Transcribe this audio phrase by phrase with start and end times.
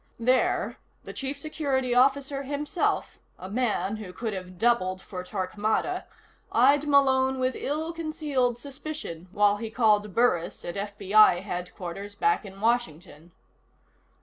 [0.19, 6.05] There, the Chief Security Officer himself, a man who could have doubled for Torquemada,
[6.51, 12.59] eyed Malone with ill concealed suspicion while he called Burris at FBI headquarters back in
[12.59, 13.31] Washington.